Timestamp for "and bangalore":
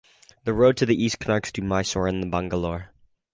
2.07-2.89